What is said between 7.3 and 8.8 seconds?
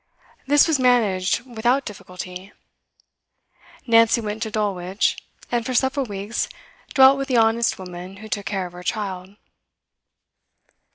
honest woman who took care of